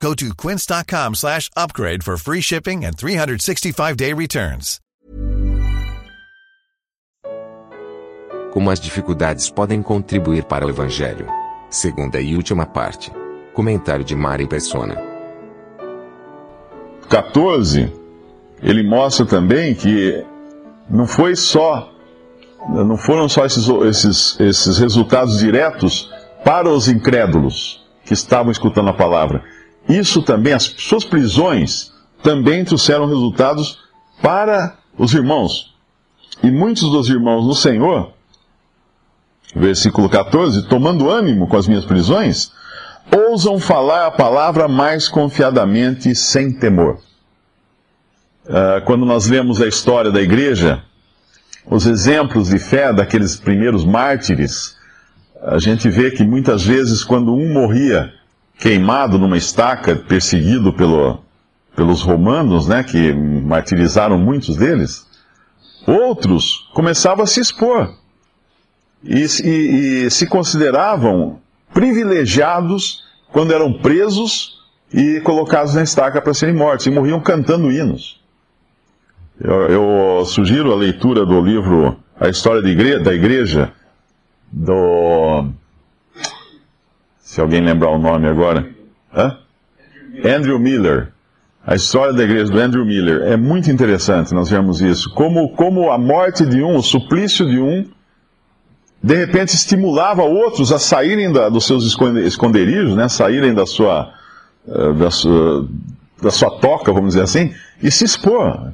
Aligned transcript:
Go 0.00 0.14
to 0.14 0.34
quince.com 0.34 1.14
slash 1.14 1.50
upgrade 1.56 2.02
for 2.02 2.16
free 2.16 2.40
shipping 2.40 2.84
and 2.84 2.96
365-day 2.96 4.12
returns. 4.14 4.78
Como 8.52 8.70
as 8.70 8.80
dificuldades 8.80 9.50
podem 9.50 9.82
contribuir 9.82 10.44
para 10.44 10.66
o 10.66 10.70
Evangelho. 10.70 11.26
Segunda 11.70 12.20
e 12.20 12.34
última 12.36 12.64
parte. 12.64 13.10
Comentário 13.52 14.04
de 14.04 14.14
Mari 14.14 14.46
Persona. 14.46 14.96
14, 17.08 17.92
ele 18.62 18.82
mostra 18.82 19.26
também 19.26 19.74
que 19.74 20.24
não 20.88 21.06
foi 21.06 21.36
só, 21.36 21.92
não 22.68 22.96
foram 22.96 23.28
só 23.28 23.44
esses, 23.44 23.68
esses, 23.68 24.40
esses 24.40 24.78
resultados 24.78 25.38
diretos 25.38 26.10
para 26.44 26.68
os 26.68 26.88
incrédulos 26.88 27.84
que 28.04 28.14
estavam 28.14 28.50
escutando 28.50 28.88
a 28.90 28.94
palavra. 28.94 29.44
Isso 29.88 30.22
também, 30.22 30.52
as 30.52 30.64
suas 30.64 31.04
prisões 31.04 31.92
também 32.22 32.64
trouxeram 32.64 33.06
resultados 33.06 33.78
para 34.20 34.76
os 34.98 35.14
irmãos. 35.14 35.74
E 36.42 36.50
muitos 36.50 36.90
dos 36.90 37.08
irmãos 37.08 37.46
no 37.46 37.54
Senhor, 37.54 38.12
versículo 39.54 40.08
14, 40.08 40.68
tomando 40.68 41.10
ânimo 41.10 41.46
com 41.46 41.56
as 41.56 41.68
minhas 41.68 41.84
prisões, 41.84 42.50
ousam 43.14 43.58
falar 43.58 44.06
a 44.06 44.10
palavra 44.10 44.66
mais 44.68 45.08
confiadamente 45.08 46.14
sem 46.14 46.52
temor. 46.52 46.98
Uh, 48.44 48.84
quando 48.84 49.04
nós 49.04 49.26
lemos 49.26 49.60
a 49.60 49.66
história 49.66 50.10
da 50.10 50.20
igreja, 50.20 50.82
os 51.68 51.86
exemplos 51.86 52.48
de 52.48 52.58
fé 52.58 52.92
daqueles 52.92 53.36
primeiros 53.36 53.84
mártires, 53.84 54.76
a 55.42 55.58
gente 55.58 55.88
vê 55.88 56.10
que 56.10 56.24
muitas 56.24 56.62
vezes, 56.64 57.04
quando 57.04 57.32
um 57.32 57.52
morria 57.52 58.12
queimado 58.58 59.18
numa 59.18 59.36
estaca, 59.36 59.94
perseguido 59.96 60.72
pelo, 60.72 61.20
pelos 61.74 62.02
romanos, 62.02 62.66
né, 62.66 62.82
que 62.82 63.12
martirizaram 63.12 64.18
muitos 64.18 64.56
deles, 64.56 65.06
outros 65.86 66.68
começavam 66.72 67.24
a 67.24 67.26
se 67.26 67.40
expor 67.40 67.94
e, 69.04 69.24
e, 69.44 70.04
e 70.06 70.10
se 70.10 70.26
consideravam 70.26 71.38
privilegiados 71.72 73.04
quando 73.30 73.52
eram 73.52 73.72
presos 73.72 74.56
e 74.92 75.20
colocados 75.20 75.74
na 75.74 75.82
estaca 75.82 76.20
para 76.22 76.32
serem 76.32 76.54
mortos, 76.54 76.86
e 76.86 76.90
morriam 76.90 77.20
cantando 77.20 77.70
hinos. 77.70 78.20
Eu, 79.38 80.18
eu 80.18 80.24
sugiro 80.24 80.72
a 80.72 80.76
leitura 80.76 81.26
do 81.26 81.40
livro 81.40 81.96
A 82.18 82.28
História 82.28 82.62
da 82.62 83.12
Igreja, 83.12 83.72
do. 84.50 85.50
Se 87.36 87.40
alguém 87.42 87.60
lembrar 87.60 87.90
o 87.90 87.98
nome 87.98 88.26
agora. 88.26 88.66
Hã? 89.14 89.36
Andrew 90.24 90.58
Miller. 90.58 91.12
A 91.66 91.74
história 91.74 92.14
da 92.14 92.24
igreja 92.24 92.50
do 92.50 92.58
Andrew 92.58 92.82
Miller. 92.82 93.30
É 93.30 93.36
muito 93.36 93.70
interessante 93.70 94.32
nós 94.32 94.48
vemos 94.48 94.80
isso. 94.80 95.12
Como, 95.12 95.50
como 95.50 95.90
a 95.90 95.98
morte 95.98 96.46
de 96.46 96.62
um, 96.62 96.76
o 96.76 96.82
suplício 96.82 97.44
de 97.44 97.60
um, 97.60 97.90
de 99.02 99.16
repente 99.16 99.50
estimulava 99.50 100.22
outros 100.22 100.72
a 100.72 100.78
saírem 100.78 101.30
da, 101.30 101.50
dos 101.50 101.66
seus 101.66 101.84
esconderijos, 102.24 102.96
né, 102.96 103.06
saírem 103.06 103.52
da 103.52 103.66
sua, 103.66 104.14
eh, 104.66 104.92
da 104.94 105.10
sua, 105.10 105.68
da 106.22 106.30
sua 106.30 106.58
toca, 106.58 106.90
vamos 106.90 107.08
dizer 107.10 107.24
assim, 107.24 107.52
e 107.82 107.90
se 107.90 108.06
expor. 108.06 108.72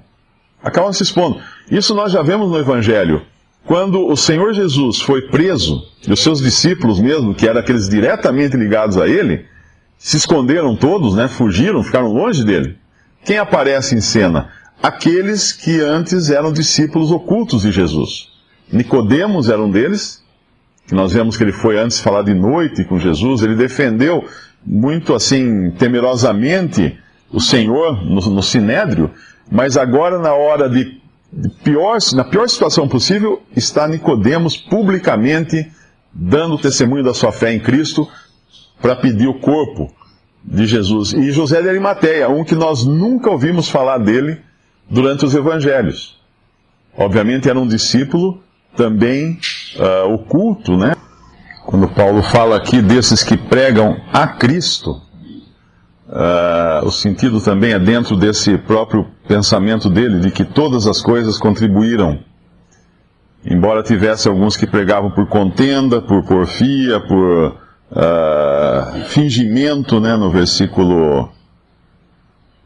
Acabam 0.63 0.93
se 0.93 1.03
expondo. 1.03 1.41
Isso 1.69 1.97
nós 1.97 2.13
já 2.13 2.23
vemos 2.23 2.49
no 2.49 2.57
Evangelho. 2.57 3.23
Quando 3.65 4.07
o 4.07 4.17
Senhor 4.17 4.53
Jesus 4.53 5.01
foi 5.01 5.23
preso, 5.29 5.83
e 6.07 6.13
os 6.13 6.21
seus 6.21 6.41
discípulos 6.41 7.01
mesmo, 7.01 7.35
que 7.35 7.47
eram 7.47 7.61
aqueles 7.61 7.89
diretamente 7.89 8.57
ligados 8.57 8.97
a 8.97 9.07
ele, 9.07 9.47
se 9.97 10.17
esconderam 10.17 10.75
todos, 10.75 11.15
né, 11.15 11.29
fugiram, 11.29 11.83
ficaram 11.83 12.13
longe 12.13 12.45
dele. 12.45 12.77
Quem 13.25 13.39
aparece 13.39 13.95
em 13.95 14.01
cena? 14.01 14.51
Aqueles 14.83 15.53
que 15.53 15.81
antes 15.81 16.29
eram 16.29 16.53
discípulos 16.53 17.13
ocultos 17.13 17.63
de 17.63 17.71
Jesus. 17.71 18.29
Nicodemos 18.73 19.49
era 19.49 19.63
um 19.63 19.71
deles, 19.71 20.23
que 20.89 20.95
nós 20.95 21.13
vemos 21.13 21.37
que 21.37 21.45
ele 21.45 21.53
foi 21.53 21.79
antes 21.79 22.01
falar 22.01 22.23
de 22.23 22.35
noite 22.35 22.83
com 22.85 22.99
Jesus, 22.99 23.43
ele 23.43 23.55
defendeu 23.55 24.25
muito 24.65 25.15
assim, 25.15 25.71
temerosamente, 25.73 26.99
o 27.31 27.41
Senhor 27.41 28.05
no, 28.05 28.21
no 28.21 28.43
Sinédrio, 28.43 29.11
mas 29.51 29.77
agora 29.77 30.19
na 30.19 30.35
hora 30.35 30.69
de, 30.69 31.01
pior, 31.63 31.99
na 32.15 32.25
pior 32.25 32.49
situação 32.49 32.89
possível, 32.89 33.43
está 33.57 33.89
Nicodemos 33.89 34.57
publicamente 34.57 35.71
dando 36.13 36.59
testemunho 36.59 37.03
da 37.03 37.15
sua 37.15 37.33
fé 37.33 37.53
em 37.53 37.61
Cristo 37.61 38.07
para 38.81 38.97
pedir 38.97 39.29
o 39.29 39.41
corpo 39.41 39.91
de 40.45 40.67
Jesus. 40.67 41.13
E 41.13 41.31
José 41.31 41.63
de 41.63 41.69
Arimateia, 41.69 42.29
um 42.29 42.45
que 42.45 42.55
nós 42.55 42.85
nunca 42.85 43.31
ouvimos 43.31 43.69
falar 43.69 43.99
dele 43.99 44.41
durante 44.91 45.25
os 45.25 45.35
evangelhos. 45.35 46.21
Obviamente 46.97 47.49
era 47.49 47.59
um 47.59 47.67
discípulo 47.67 48.43
também 48.77 49.39
uh, 49.77 50.13
oculto, 50.13 50.77
né? 50.77 50.95
Quando 51.65 51.89
Paulo 51.89 52.23
fala 52.23 52.57
aqui 52.57 52.83
desses 52.83 53.23
que 53.23 53.37
pregam 53.37 53.97
a 54.13 54.27
Cristo, 54.27 55.01
uh, 56.09 56.85
o 56.85 56.91
sentido 56.91 57.41
também 57.41 57.73
é 57.73 57.79
dentro 57.79 58.17
desse 58.17 58.59
próprio 58.59 59.07
pensamento 59.33 59.89
dele, 59.89 60.21
de 60.21 60.31
que 60.31 60.45
todas 60.45 60.87
as 60.87 61.01
coisas 61.01 61.39
contribuíram. 61.39 62.19
Embora 63.43 63.83
tivesse 63.83 64.29
alguns 64.29 64.59
que 64.59 64.67
pregavam 64.67 65.11
por 65.11 65.27
contenda, 65.27 66.03
por 66.03 66.23
porfia, 66.25 67.01
por 67.01 67.57
uh, 67.91 69.05
fingimento, 69.09 69.99
né, 69.99 70.17
no 70.17 70.31
versículo 70.31 71.31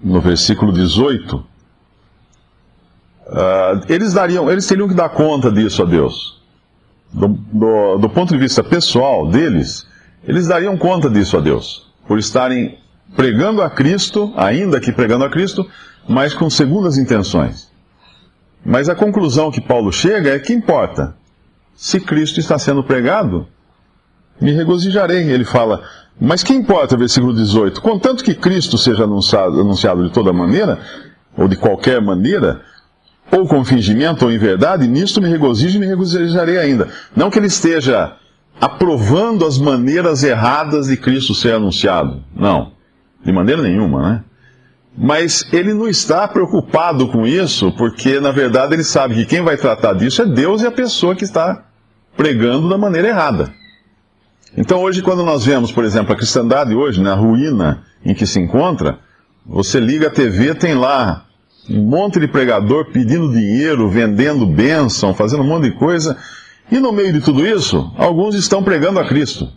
no 0.02 0.20
versículo 0.20 0.72
18, 0.72 1.46
Uh, 3.28 3.82
eles, 3.88 4.14
dariam, 4.14 4.48
eles 4.48 4.68
teriam 4.68 4.86
que 4.86 4.94
dar 4.94 5.08
conta 5.08 5.50
disso 5.50 5.82
a 5.82 5.84
Deus. 5.84 6.40
Do, 7.12 7.26
do, 7.26 7.98
do, 7.98 8.08
ponto 8.08 8.32
de 8.32 8.38
vista 8.38 8.62
pessoal 8.62 9.26
deles, 9.26 9.84
eles 10.22 10.46
dariam 10.46 10.78
conta 10.78 11.10
disso 11.10 11.36
a 11.36 11.40
Deus. 11.40 11.90
Por 12.06 12.20
estarem 12.20 12.78
pregando 13.14 13.62
a 13.62 13.70
Cristo, 13.70 14.32
ainda 14.36 14.80
que 14.80 14.92
pregando 14.92 15.24
a 15.24 15.30
Cristo, 15.30 15.68
mas 16.08 16.34
com 16.34 16.48
segundas 16.48 16.98
intenções. 16.98 17.70
Mas 18.64 18.88
a 18.88 18.94
conclusão 18.94 19.50
que 19.50 19.60
Paulo 19.60 19.92
chega 19.92 20.30
é 20.30 20.38
que 20.38 20.52
importa. 20.52 21.14
Se 21.74 22.00
Cristo 22.00 22.40
está 22.40 22.58
sendo 22.58 22.82
pregado, 22.82 23.46
me 24.40 24.52
regozijarei. 24.52 25.30
Ele 25.30 25.44
fala, 25.44 25.82
mas 26.20 26.42
que 26.42 26.52
importa, 26.52 26.96
versículo 26.96 27.34
18? 27.34 27.80
Contanto 27.80 28.24
que 28.24 28.34
Cristo 28.34 28.76
seja 28.78 29.04
anunciado, 29.04 29.60
anunciado 29.60 30.04
de 30.04 30.12
toda 30.12 30.32
maneira, 30.32 30.78
ou 31.36 31.46
de 31.46 31.56
qualquer 31.56 32.00
maneira, 32.00 32.62
ou 33.30 33.46
com 33.46 33.64
fingimento 33.64 34.24
ou 34.24 34.32
em 34.32 34.38
verdade, 34.38 34.86
nisto 34.86 35.20
me 35.20 35.28
regozijo 35.28 35.76
e 35.76 35.80
me 35.80 35.86
regozijarei 35.86 36.58
ainda. 36.58 36.88
Não 37.14 37.30
que 37.30 37.38
ele 37.38 37.46
esteja 37.46 38.16
aprovando 38.60 39.44
as 39.44 39.58
maneiras 39.58 40.22
erradas 40.22 40.86
de 40.86 40.96
Cristo 40.96 41.34
ser 41.34 41.54
anunciado. 41.54 42.22
Não, 42.34 42.72
de 43.26 43.32
maneira 43.32 43.60
nenhuma, 43.60 44.10
né? 44.10 44.24
Mas 44.96 45.46
ele 45.52 45.74
não 45.74 45.86
está 45.86 46.26
preocupado 46.26 47.08
com 47.08 47.26
isso, 47.26 47.70
porque 47.72 48.18
na 48.18 48.30
verdade 48.30 48.74
ele 48.74 48.84
sabe 48.84 49.14
que 49.14 49.26
quem 49.26 49.42
vai 49.42 49.56
tratar 49.58 49.92
disso 49.92 50.22
é 50.22 50.24
Deus 50.24 50.62
e 50.62 50.66
a 50.66 50.70
pessoa 50.70 51.14
que 51.14 51.24
está 51.24 51.64
pregando 52.16 52.68
da 52.68 52.78
maneira 52.78 53.08
errada. 53.08 53.52
Então 54.56 54.80
hoje, 54.80 55.02
quando 55.02 55.22
nós 55.22 55.44
vemos, 55.44 55.70
por 55.70 55.84
exemplo, 55.84 56.14
a 56.14 56.16
cristandade 56.16 56.74
hoje, 56.74 57.02
na 57.02 57.14
ruína 57.14 57.82
em 58.02 58.14
que 58.14 58.24
se 58.24 58.40
encontra, 58.40 58.98
você 59.44 59.78
liga 59.78 60.06
a 60.06 60.10
TV, 60.10 60.54
tem 60.54 60.74
lá 60.74 61.26
um 61.68 61.82
monte 61.82 62.18
de 62.18 62.26
pregador 62.26 62.86
pedindo 62.86 63.30
dinheiro, 63.30 63.90
vendendo 63.90 64.46
bênção, 64.46 65.12
fazendo 65.12 65.42
um 65.42 65.46
monte 65.46 65.64
de 65.64 65.72
coisa. 65.72 66.16
E 66.70 66.78
no 66.78 66.90
meio 66.90 67.12
de 67.12 67.20
tudo 67.20 67.46
isso, 67.46 67.92
alguns 67.98 68.34
estão 68.34 68.62
pregando 68.62 68.98
a 68.98 69.06
Cristo. 69.06 69.48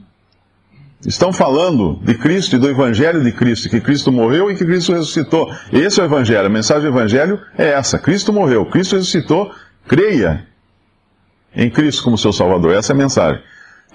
Estão 1.06 1.32
falando 1.32 1.98
de 2.04 2.14
Cristo 2.16 2.58
e 2.58 2.60
do 2.60 2.68
Evangelho 2.68 3.24
de 3.24 3.32
Cristo, 3.32 3.70
que 3.70 3.80
Cristo 3.80 4.12
morreu 4.12 4.52
e 4.52 4.56
que 4.56 4.66
Cristo 4.66 4.92
ressuscitou. 4.92 5.50
Esse 5.72 6.02
é 6.02 6.04
o 6.04 6.06
Evangelho. 6.06 6.46
A 6.46 6.50
mensagem 6.50 6.84
do 6.84 6.90
Evangelho 6.90 7.40
é 7.58 7.70
essa: 7.70 7.98
Cristo 7.98 8.34
morreu, 8.34 8.66
Cristo 8.66 8.98
ressuscitou, 8.98 9.52
creia 9.88 10.46
em 11.56 11.70
Cristo 11.70 12.04
como 12.04 12.18
seu 12.18 12.34
Salvador. 12.34 12.74
Essa 12.74 12.92
é 12.92 12.96
a 12.96 12.98
mensagem. 12.98 13.42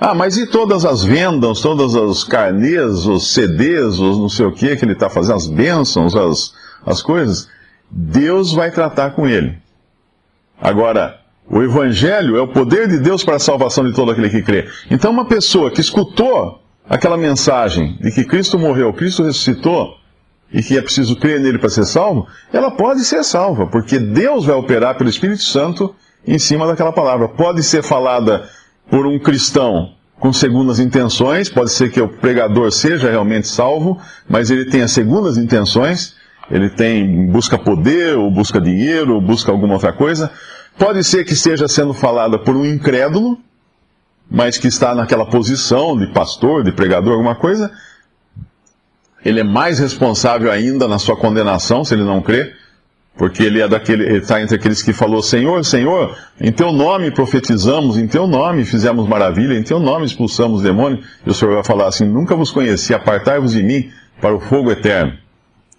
Ah, 0.00 0.14
mas 0.14 0.38
e 0.38 0.46
todas 0.46 0.84
as 0.86 1.04
vendas, 1.04 1.60
todas 1.60 1.94
as 1.94 2.24
carnês, 2.24 3.06
os 3.06 3.32
CDs, 3.32 3.98
os 3.98 4.18
não 4.18 4.28
sei 4.28 4.46
o 4.46 4.52
que 4.52 4.74
que 4.74 4.84
ele 4.84 4.92
está 4.92 5.10
fazendo, 5.10 5.36
as 5.36 5.46
bênçãos, 5.46 6.16
as, 6.16 6.54
as 6.86 7.02
coisas? 7.02 7.48
Deus 7.90 8.52
vai 8.52 8.70
tratar 8.70 9.10
com 9.10 9.28
ele. 9.28 9.56
Agora, 10.60 11.20
o 11.48 11.62
Evangelho 11.62 12.36
é 12.36 12.40
o 12.40 12.48
poder 12.48 12.88
de 12.88 12.98
Deus 12.98 13.22
para 13.22 13.36
a 13.36 13.38
salvação 13.38 13.84
de 13.84 13.92
todo 13.92 14.10
aquele 14.10 14.30
que 14.30 14.42
crê. 14.42 14.66
Então, 14.90 15.12
uma 15.12 15.26
pessoa 15.26 15.70
que 15.70 15.80
escutou 15.80 16.63
aquela 16.88 17.16
mensagem 17.16 17.96
de 18.00 18.10
que 18.10 18.24
Cristo 18.24 18.58
morreu, 18.58 18.92
Cristo 18.92 19.22
ressuscitou 19.22 19.96
e 20.52 20.62
que 20.62 20.76
é 20.76 20.82
preciso 20.82 21.16
crer 21.16 21.40
nele 21.40 21.58
para 21.58 21.68
ser 21.68 21.84
salvo, 21.84 22.26
ela 22.52 22.70
pode 22.70 23.04
ser 23.04 23.24
salva, 23.24 23.66
porque 23.66 23.98
Deus 23.98 24.44
vai 24.44 24.54
operar 24.54 24.96
pelo 24.96 25.10
Espírito 25.10 25.42
Santo 25.42 25.94
em 26.26 26.38
cima 26.38 26.66
daquela 26.66 26.92
palavra. 26.92 27.28
Pode 27.28 27.62
ser 27.62 27.82
falada 27.82 28.48
por 28.88 29.06
um 29.06 29.18
cristão 29.18 29.94
com 30.18 30.32
segundas 30.32 30.78
intenções, 30.78 31.48
pode 31.48 31.72
ser 31.72 31.90
que 31.90 32.00
o 32.00 32.08
pregador 32.08 32.70
seja 32.70 33.10
realmente 33.10 33.48
salvo, 33.48 33.98
mas 34.28 34.50
ele 34.50 34.66
tenha 34.66 34.86
segundas 34.86 35.36
intenções, 35.36 36.14
ele 36.50 36.70
tem 36.70 37.26
busca 37.26 37.58
poder, 37.58 38.16
ou 38.16 38.30
busca 38.30 38.60
dinheiro, 38.60 39.14
ou 39.14 39.20
busca 39.20 39.50
alguma 39.50 39.74
outra 39.74 39.92
coisa. 39.92 40.30
Pode 40.78 41.02
ser 41.04 41.24
que 41.24 41.32
esteja 41.32 41.66
sendo 41.66 41.92
falada 41.92 42.38
por 42.38 42.56
um 42.56 42.64
incrédulo, 42.64 43.38
mas 44.30 44.58
que 44.58 44.68
está 44.68 44.94
naquela 44.94 45.26
posição 45.26 45.96
de 45.96 46.06
pastor, 46.08 46.64
de 46.64 46.72
pregador, 46.72 47.12
alguma 47.12 47.34
coisa. 47.34 47.70
Ele 49.24 49.40
é 49.40 49.44
mais 49.44 49.78
responsável 49.78 50.50
ainda 50.50 50.86
na 50.86 50.98
sua 50.98 51.16
condenação, 51.16 51.84
se 51.84 51.94
ele 51.94 52.04
não 52.04 52.20
crê, 52.20 52.52
porque 53.16 53.42
ele 53.42 53.60
é 53.60 53.68
daquele, 53.68 54.04
ele 54.04 54.18
está 54.18 54.42
entre 54.42 54.56
aqueles 54.56 54.82
que 54.82 54.92
falou, 54.92 55.22
Senhor, 55.22 55.64
Senhor, 55.64 56.16
em 56.40 56.50
teu 56.50 56.72
nome 56.72 57.10
profetizamos, 57.10 57.96
em 57.96 58.08
teu 58.08 58.26
nome 58.26 58.64
fizemos 58.64 59.08
maravilha, 59.08 59.54
em 59.54 59.62
teu 59.62 59.78
nome 59.78 60.04
expulsamos 60.04 60.62
demônios. 60.62 61.06
E 61.24 61.30
o 61.30 61.34
Senhor 61.34 61.54
vai 61.54 61.64
falar 61.64 61.86
assim, 61.86 62.04
nunca 62.04 62.34
vos 62.34 62.50
conheci, 62.50 62.92
apartai-vos 62.92 63.52
de 63.52 63.62
mim 63.62 63.90
para 64.20 64.34
o 64.34 64.40
fogo 64.40 64.70
eterno. 64.70 65.16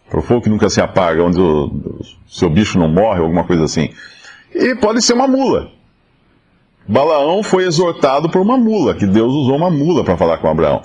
Para 0.09 0.19
o 0.19 0.21
fogo 0.21 0.41
que 0.41 0.49
nunca 0.49 0.69
se 0.69 0.79
apaga, 0.79 1.23
onde 1.23 1.39
o 1.39 1.99
seu 2.27 2.49
bicho 2.49 2.79
não 2.79 2.87
morre, 2.87 3.19
alguma 3.19 3.43
coisa 3.43 3.65
assim. 3.65 3.89
E 4.53 4.75
pode 4.75 5.01
ser 5.01 5.13
uma 5.13 5.27
mula. 5.27 5.71
Balaão 6.87 7.41
foi 7.41 7.65
exortado 7.65 8.29
por 8.29 8.41
uma 8.41 8.57
mula, 8.57 8.93
que 8.93 9.07
Deus 9.07 9.33
usou 9.33 9.55
uma 9.55 9.71
mula 9.71 10.03
para 10.03 10.17
falar 10.17 10.37
com 10.37 10.47
Abraão. 10.47 10.83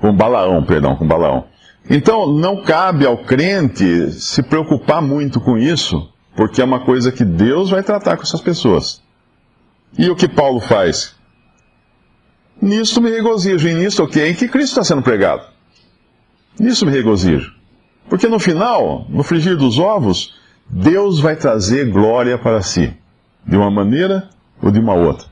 Com 0.00 0.14
Balaão, 0.14 0.64
perdão, 0.64 0.96
com 0.96 1.06
Balaão. 1.06 1.44
Então, 1.88 2.26
não 2.26 2.62
cabe 2.62 3.04
ao 3.04 3.18
crente 3.18 4.12
se 4.12 4.42
preocupar 4.42 5.02
muito 5.02 5.40
com 5.40 5.58
isso, 5.58 6.08
porque 6.36 6.60
é 6.60 6.64
uma 6.64 6.80
coisa 6.80 7.10
que 7.10 7.24
Deus 7.24 7.70
vai 7.70 7.82
tratar 7.82 8.16
com 8.16 8.22
essas 8.22 8.40
pessoas. 8.40 9.02
E 9.98 10.08
o 10.08 10.14
que 10.14 10.28
Paulo 10.28 10.60
faz? 10.60 11.16
Nisto 12.62 13.00
me 13.00 13.10
regozijo, 13.10 13.68
e 13.68 13.74
nisto 13.74 14.02
o 14.02 14.04
okay, 14.04 14.30
Em 14.30 14.34
que 14.34 14.46
Cristo 14.46 14.72
está 14.72 14.84
sendo 14.84 15.02
pregado. 15.02 15.42
Nisso 16.58 16.86
me 16.86 16.92
regozijo. 16.92 17.52
Porque 18.08 18.28
no 18.28 18.38
final, 18.38 19.06
no 19.08 19.22
frigir 19.22 19.56
dos 19.56 19.78
ovos, 19.78 20.36
Deus 20.68 21.18
vai 21.18 21.34
trazer 21.34 21.90
glória 21.90 22.38
para 22.38 22.62
si, 22.62 22.94
de 23.46 23.56
uma 23.56 23.70
maneira 23.70 24.28
ou 24.62 24.70
de 24.70 24.78
uma 24.78 24.94
outra. 24.94 25.29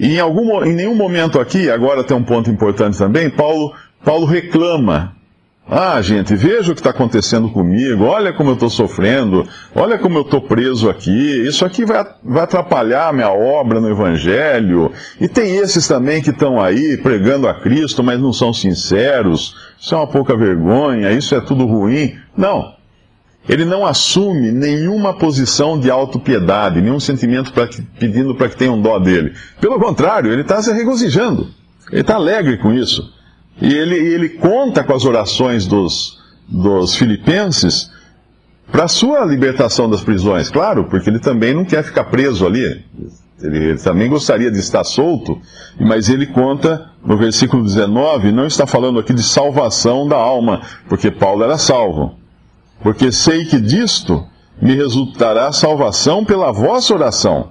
E 0.00 0.16
em, 0.16 0.18
algum, 0.18 0.64
em 0.64 0.74
nenhum 0.74 0.94
momento 0.94 1.38
aqui, 1.38 1.70
agora 1.70 2.02
tem 2.02 2.16
um 2.16 2.24
ponto 2.24 2.50
importante 2.50 2.96
também, 2.96 3.28
Paulo, 3.28 3.74
Paulo 4.02 4.24
reclama 4.24 5.14
ah, 5.72 6.02
gente, 6.02 6.34
veja 6.34 6.72
o 6.72 6.74
que 6.74 6.80
está 6.80 6.90
acontecendo 6.90 7.48
comigo, 7.48 8.02
olha 8.02 8.32
como 8.32 8.50
eu 8.50 8.54
estou 8.54 8.68
sofrendo, 8.68 9.46
olha 9.72 9.98
como 10.00 10.18
eu 10.18 10.22
estou 10.22 10.40
preso 10.40 10.90
aqui, 10.90 11.46
isso 11.46 11.64
aqui 11.64 11.84
vai, 11.84 12.04
vai 12.24 12.42
atrapalhar 12.42 13.06
a 13.06 13.12
minha 13.12 13.30
obra 13.30 13.80
no 13.80 13.88
Evangelho. 13.88 14.90
E 15.20 15.28
tem 15.28 15.58
esses 15.58 15.86
também 15.86 16.20
que 16.20 16.30
estão 16.30 16.60
aí 16.60 16.96
pregando 16.96 17.46
a 17.46 17.54
Cristo, 17.54 18.02
mas 18.02 18.18
não 18.18 18.32
são 18.32 18.52
sinceros, 18.52 19.54
isso 19.78 19.94
é 19.94 19.98
uma 19.98 20.08
pouca 20.08 20.36
vergonha, 20.36 21.12
isso 21.12 21.36
é 21.36 21.40
tudo 21.40 21.64
ruim. 21.66 22.16
Não. 22.36 22.74
Ele 23.48 23.64
não 23.64 23.86
assume 23.86 24.52
nenhuma 24.52 25.14
posição 25.14 25.78
de 25.78 25.90
autopiedade, 25.90 26.80
nenhum 26.80 27.00
sentimento 27.00 27.52
pra, 27.52 27.68
pedindo 27.98 28.34
para 28.34 28.48
que 28.48 28.56
tenham 28.56 28.80
dó 28.80 28.98
dele. 28.98 29.32
Pelo 29.60 29.78
contrário, 29.78 30.30
ele 30.32 30.42
está 30.42 30.62
se 30.62 30.72
regozijando, 30.72 31.48
ele 31.90 32.02
está 32.02 32.16
alegre 32.16 32.58
com 32.58 32.72
isso. 32.72 33.12
E 33.60 33.72
ele, 33.72 33.96
ele 33.96 34.28
conta 34.28 34.84
com 34.84 34.94
as 34.94 35.04
orações 35.04 35.66
dos, 35.66 36.18
dos 36.48 36.96
filipenses 36.96 37.90
para 38.70 38.86
sua 38.86 39.24
libertação 39.24 39.90
das 39.90 40.02
prisões, 40.02 40.48
claro, 40.48 40.84
porque 40.84 41.10
ele 41.10 41.18
também 41.18 41.52
não 41.52 41.64
quer 41.64 41.82
ficar 41.82 42.04
preso 42.04 42.46
ali. 42.46 42.84
Ele, 43.42 43.58
ele, 43.58 43.78
também 43.78 44.08
gostaria 44.08 44.50
de 44.50 44.58
estar 44.58 44.84
solto, 44.84 45.40
mas 45.78 46.08
ele 46.08 46.26
conta 46.26 46.90
no 47.04 47.16
versículo 47.16 47.64
19, 47.64 48.30
não 48.32 48.46
está 48.46 48.66
falando 48.66 49.00
aqui 49.00 49.14
de 49.14 49.22
salvação 49.22 50.06
da 50.06 50.16
alma, 50.16 50.60
porque 50.88 51.10
Paulo 51.10 51.42
era 51.42 51.58
salvo. 51.58 52.19
Porque 52.82 53.12
sei 53.12 53.44
que 53.44 53.60
disto 53.60 54.26
me 54.60 54.74
resultará 54.74 55.52
salvação 55.52 56.24
pela 56.24 56.52
vossa 56.52 56.94
oração 56.94 57.50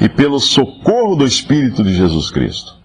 e 0.00 0.08
pelo 0.08 0.38
socorro 0.38 1.16
do 1.16 1.26
Espírito 1.26 1.82
de 1.82 1.94
Jesus 1.94 2.30
Cristo. 2.30 2.78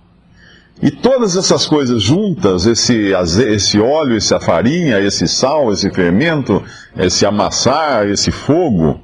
E 0.81 0.89
todas 0.91 1.37
essas 1.37 1.65
coisas 1.65 2.01
juntas, 2.01 2.65
esse, 2.65 3.13
esse 3.47 3.79
óleo, 3.79 4.17
essa 4.17 4.39
farinha, 4.39 4.99
esse 4.99 5.27
sal, 5.27 5.71
esse 5.71 5.89
fermento, 5.91 6.61
esse 6.97 7.25
amassar, 7.25 8.07
esse 8.07 8.31
fogo, 8.31 8.99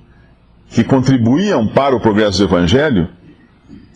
que 0.70 0.84
contribuíam 0.84 1.68
para 1.68 1.96
o 1.96 2.00
progresso 2.00 2.40
do 2.40 2.44
Evangelho, 2.46 3.10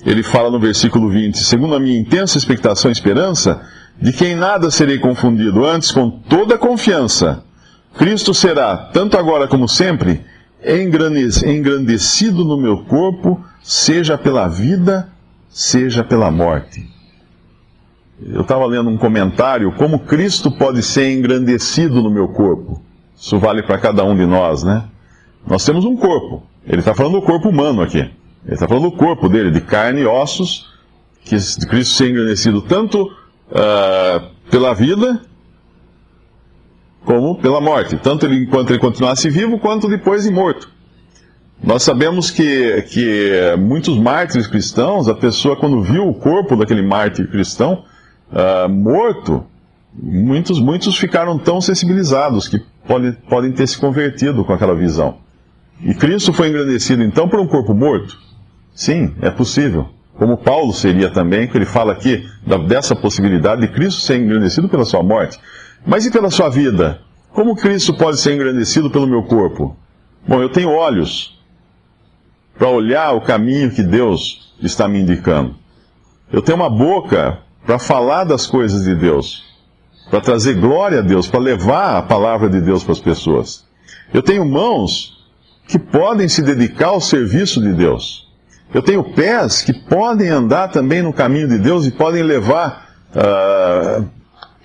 ele 0.05 0.23
fala 0.23 0.49
no 0.49 0.59
versículo 0.59 1.09
20: 1.09 1.37
segundo 1.39 1.75
a 1.75 1.79
minha 1.79 1.99
intensa 1.99 2.37
expectação 2.37 2.89
e 2.89 2.93
esperança, 2.93 3.61
de 3.99 4.11
que 4.11 4.25
em 4.25 4.35
nada 4.35 4.69
serei 4.71 4.99
confundido, 4.99 5.65
antes 5.65 5.91
com 5.91 6.09
toda 6.09 6.57
confiança, 6.57 7.43
Cristo 7.97 8.33
será, 8.33 8.75
tanto 8.75 9.17
agora 9.17 9.47
como 9.47 9.67
sempre, 9.67 10.21
engrandecido 10.65 12.43
no 12.43 12.57
meu 12.57 12.83
corpo, 12.85 13.43
seja 13.61 14.17
pela 14.17 14.47
vida, 14.47 15.09
seja 15.49 16.03
pela 16.03 16.31
morte 16.31 16.93
eu 18.31 18.41
estava 18.41 18.65
lendo 18.65 18.89
um 18.89 18.97
comentário, 18.97 19.71
como 19.73 19.99
Cristo 19.99 20.51
pode 20.51 20.81
ser 20.81 21.11
engrandecido 21.11 22.01
no 22.01 22.09
meu 22.09 22.27
corpo. 22.29 22.81
Isso 23.15 23.37
vale 23.39 23.63
para 23.63 23.77
cada 23.77 24.03
um 24.03 24.15
de 24.15 24.25
nós, 24.25 24.63
né? 24.63 24.85
Nós 25.45 25.65
temos 25.65 25.83
um 25.85 25.95
corpo. 25.95 26.43
Ele 26.65 26.79
está 26.79 26.93
falando 26.93 27.13
do 27.13 27.21
corpo 27.21 27.49
humano 27.49 27.81
aqui. 27.81 27.99
Ele 27.99 28.53
está 28.53 28.67
falando 28.67 28.91
do 28.91 28.97
corpo 28.97 29.27
dele, 29.27 29.51
de 29.51 29.61
carne 29.61 30.01
e 30.01 30.05
ossos, 30.05 30.71
que 31.23 31.35
Cristo 31.67 31.95
ser 31.95 32.09
engrandecido 32.09 32.61
tanto 32.61 33.09
uh, 33.53 34.27
pela 34.49 34.73
vida 34.73 35.21
como 37.05 37.35
pela 37.39 37.61
morte. 37.61 37.97
Tanto 37.97 38.25
ele, 38.25 38.43
enquanto 38.43 38.71
ele 38.71 38.79
continuasse 38.79 39.29
vivo, 39.29 39.59
quanto 39.59 39.87
depois 39.87 40.23
de 40.23 40.31
morto. 40.31 40.69
Nós 41.63 41.83
sabemos 41.83 42.29
que, 42.29 42.81
que 42.83 43.55
muitos 43.57 43.97
mártires 43.97 44.47
cristãos, 44.47 45.07
a 45.07 45.13
pessoa 45.13 45.55
quando 45.55 45.81
viu 45.81 46.07
o 46.07 46.13
corpo 46.13 46.57
daquele 46.57 46.81
mártir 46.81 47.29
cristão, 47.29 47.85
uh, 48.31 48.67
morto, 48.67 49.45
muitos, 49.93 50.59
muitos 50.59 50.97
ficaram 50.97 51.37
tão 51.37 51.61
sensibilizados 51.61 52.47
que 52.47 52.59
pode, 52.85 53.13
podem 53.29 53.51
ter 53.53 53.67
se 53.67 53.77
convertido 53.77 54.43
com 54.43 54.51
aquela 54.51 54.75
visão. 54.75 55.17
E 55.81 55.93
Cristo 55.93 56.33
foi 56.33 56.49
engrandecido 56.49 57.03
então 57.03 57.29
por 57.29 57.39
um 57.39 57.47
corpo 57.47 57.73
morto? 57.73 58.17
Sim, 58.73 59.13
é 59.21 59.29
possível. 59.29 59.89
Como 60.17 60.37
Paulo 60.37 60.73
seria 60.73 61.09
também, 61.09 61.47
que 61.47 61.57
ele 61.57 61.65
fala 61.65 61.91
aqui 61.91 62.25
dessa 62.67 62.95
possibilidade 62.95 63.61
de 63.61 63.67
Cristo 63.67 64.01
ser 64.01 64.17
engrandecido 64.17 64.69
pela 64.69 64.85
sua 64.85 65.01
morte. 65.01 65.39
Mas 65.85 66.05
e 66.05 66.11
pela 66.11 66.29
sua 66.29 66.49
vida? 66.49 67.01
Como 67.31 67.55
Cristo 67.55 67.93
pode 67.93 68.19
ser 68.19 68.35
engrandecido 68.35 68.89
pelo 68.91 69.07
meu 69.07 69.23
corpo? 69.23 69.75
Bom, 70.27 70.41
eu 70.41 70.49
tenho 70.49 70.69
olhos 70.69 71.41
para 72.57 72.69
olhar 72.69 73.13
o 73.13 73.21
caminho 73.21 73.71
que 73.71 73.81
Deus 73.81 74.53
está 74.61 74.87
me 74.87 74.99
indicando. 75.01 75.55
Eu 76.31 76.41
tenho 76.41 76.57
uma 76.57 76.69
boca 76.69 77.39
para 77.65 77.79
falar 77.79 78.23
das 78.23 78.45
coisas 78.45 78.83
de 78.83 78.95
Deus, 78.95 79.43
para 80.09 80.21
trazer 80.21 80.53
glória 80.53 80.99
a 80.99 81.01
Deus, 81.01 81.27
para 81.27 81.39
levar 81.39 81.97
a 81.97 82.01
palavra 82.03 82.49
de 82.49 82.61
Deus 82.61 82.83
para 82.83 82.93
as 82.93 82.99
pessoas. 82.99 83.65
Eu 84.13 84.21
tenho 84.21 84.45
mãos 84.45 85.25
que 85.67 85.79
podem 85.79 86.27
se 86.27 86.41
dedicar 86.41 86.89
ao 86.89 87.01
serviço 87.01 87.59
de 87.61 87.73
Deus. 87.73 88.31
Eu 88.73 88.81
tenho 88.81 89.03
pés 89.03 89.61
que 89.61 89.71
podem 89.71 90.29
andar 90.29 90.69
também 90.69 91.01
no 91.01 91.13
caminho 91.13 91.47
de 91.47 91.59
Deus 91.59 91.85
e 91.85 91.91
podem 91.91 92.23
levar. 92.23 92.89
Uh, 93.15 94.07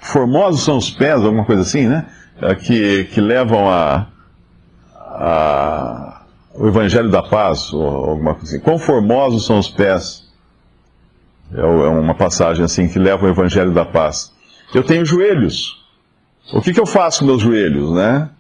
formosos 0.00 0.64
são 0.64 0.78
os 0.78 0.90
pés, 0.90 1.22
alguma 1.22 1.44
coisa 1.44 1.62
assim, 1.62 1.86
né? 1.86 2.06
Uh, 2.40 2.56
que, 2.56 3.04
que 3.04 3.20
levam 3.20 3.68
a, 3.68 4.06
a, 4.96 6.22
o 6.54 6.66
Evangelho 6.66 7.10
da 7.10 7.22
Paz, 7.22 7.70
ou 7.72 7.86
alguma 7.86 8.34
coisa 8.34 8.56
assim. 8.56 8.64
Quão 8.64 8.78
formosos 8.78 9.44
são 9.44 9.58
os 9.58 9.68
pés 9.68 10.26
é, 11.54 11.60
é 11.60 11.64
uma 11.64 12.14
passagem 12.14 12.64
assim 12.64 12.88
que 12.88 12.98
leva 12.98 13.26
o 13.26 13.28
Evangelho 13.28 13.72
da 13.72 13.84
Paz. 13.84 14.32
Eu 14.74 14.82
tenho 14.82 15.04
joelhos. 15.04 15.76
O 16.52 16.62
que, 16.62 16.72
que 16.72 16.80
eu 16.80 16.86
faço 16.86 17.20
com 17.20 17.26
meus 17.26 17.42
joelhos, 17.42 17.92
né? 17.92 18.30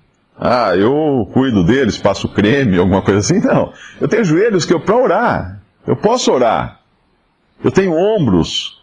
Ah, 0.40 0.74
eu 0.76 1.28
cuido 1.32 1.64
deles, 1.64 1.98
passo 1.98 2.28
creme, 2.28 2.78
alguma 2.78 3.02
coisa 3.02 3.20
assim? 3.20 3.40
Não. 3.40 3.72
Eu 4.00 4.08
tenho 4.08 4.24
joelhos 4.24 4.64
que 4.64 4.72
eu 4.72 4.80
para 4.80 4.96
orar. 4.96 5.57
Eu 5.88 5.96
posso 5.96 6.30
orar. 6.30 6.80
Eu 7.64 7.70
tenho 7.70 7.94
ombros 7.94 8.78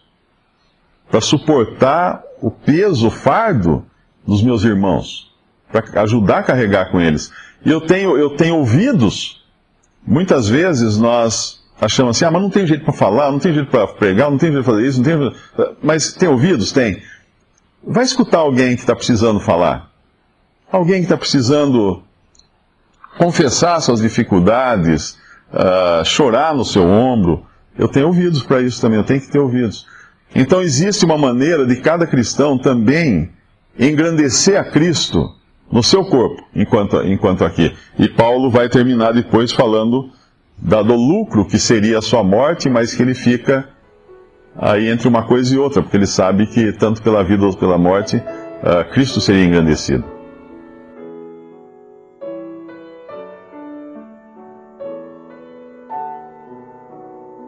para 1.07 1.21
suportar 1.21 2.23
o 2.41 2.49
peso, 2.49 3.07
o 3.07 3.11
fardo 3.11 3.85
dos 4.25 4.41
meus 4.41 4.63
irmãos, 4.63 5.31
para 5.71 6.01
ajudar 6.01 6.39
a 6.39 6.43
carregar 6.43 6.89
com 6.89 6.99
eles. 6.99 7.31
E 7.63 7.69
eu 7.69 7.79
tenho, 7.79 8.17
eu 8.17 8.35
tenho 8.35 8.57
ouvidos 8.57 9.45
muitas 10.03 10.47
vezes 10.47 10.97
nós 10.97 11.63
achamos 11.79 12.17
assim, 12.17 12.25
ah, 12.25 12.31
mas 12.31 12.41
não 12.41 12.49
tem 12.49 12.65
jeito 12.65 12.83
para 12.83 12.93
falar, 12.93 13.31
não 13.31 13.37
tem 13.37 13.53
jeito 13.53 13.69
para 13.69 13.85
pregar, 13.87 14.31
não 14.31 14.39
tem 14.39 14.51
jeito 14.51 14.63
para 14.63 14.73
fazer 14.73 14.87
isso, 14.87 15.03
não 15.03 15.31
tem 15.31 15.75
Mas 15.83 16.11
tem 16.13 16.27
ouvidos? 16.27 16.71
Tem. 16.71 17.03
Vai 17.83 18.03
escutar 18.03 18.39
alguém 18.39 18.75
que 18.75 18.81
está 18.81 18.95
precisando 18.95 19.39
falar. 19.39 19.91
Alguém 20.71 20.97
que 20.97 21.05
está 21.05 21.17
precisando 21.17 22.01
confessar 23.19 23.79
suas 23.79 24.01
dificuldades, 24.01 25.19
uh, 25.53 26.03
chorar 26.05 26.55
no 26.55 26.65
seu 26.65 26.83
ombro. 26.83 27.45
Eu 27.77 27.87
tenho 27.87 28.07
ouvidos 28.07 28.43
para 28.43 28.61
isso 28.61 28.79
também, 28.81 28.99
eu 28.99 29.05
tenho 29.05 29.21
que 29.21 29.29
ter 29.29 29.39
ouvidos. 29.39 29.85
Então 30.33 30.61
existe 30.61 31.05
uma 31.05 31.17
maneira 31.17 31.65
de 31.65 31.75
cada 31.77 32.05
cristão 32.05 32.57
também 32.57 33.29
engrandecer 33.79 34.59
a 34.59 34.63
Cristo 34.63 35.33
no 35.71 35.83
seu 35.83 36.05
corpo, 36.05 36.43
enquanto, 36.55 37.01
enquanto 37.03 37.43
aqui. 37.43 37.73
E 37.97 38.07
Paulo 38.07 38.49
vai 38.49 38.69
terminar 38.69 39.13
depois 39.13 39.51
falando 39.51 40.09
da, 40.57 40.81
do 40.81 40.95
lucro 40.95 41.45
que 41.45 41.59
seria 41.59 41.99
a 41.99 42.01
sua 42.01 42.23
morte, 42.23 42.69
mas 42.69 42.93
que 42.93 43.01
ele 43.01 43.13
fica 43.13 43.67
aí 44.57 44.89
entre 44.89 45.07
uma 45.07 45.23
coisa 45.23 45.53
e 45.53 45.57
outra, 45.57 45.81
porque 45.81 45.97
ele 45.97 46.07
sabe 46.07 46.47
que 46.47 46.71
tanto 46.73 47.01
pela 47.01 47.23
vida 47.23 47.45
ou 47.45 47.53
pela 47.55 47.77
morte, 47.77 48.17
uh, 48.17 48.89
Cristo 48.93 49.19
seria 49.19 49.43
engrandecido. 49.43 50.14